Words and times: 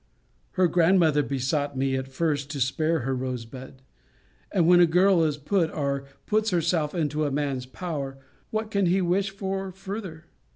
Her 0.53 0.67
grandmother 0.67 1.21
besought 1.21 1.77
me, 1.77 1.95
at 1.95 2.07
first, 2.07 2.49
to 2.49 2.59
spare 2.59 3.01
her 3.01 3.15
Rosebud: 3.15 3.83
and 4.51 4.65
when 4.67 4.79
a 4.79 4.87
girl 4.87 5.23
is 5.23 5.37
put, 5.37 5.69
or 5.69 6.05
puts 6.25 6.49
herself 6.49 6.95
into 6.95 7.23
a 7.25 7.29
man's 7.29 7.67
power, 7.67 8.17
what 8.49 8.71
can 8.71 8.87
he 8.87 8.99
wish 8.99 9.29
for 9.29 9.71
further? 9.71 10.25